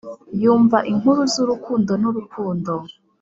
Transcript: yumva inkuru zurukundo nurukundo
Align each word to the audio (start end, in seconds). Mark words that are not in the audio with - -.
yumva 0.41 0.77
inkuru 0.91 1.21
zurukundo 1.33 1.91
nurukundo 2.01 2.73